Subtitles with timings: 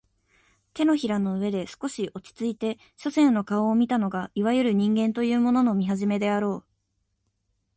[0.73, 6.65] 掌の上で少し落ちついて書生の顔を見たのがいわゆる人間というものの見始めであろう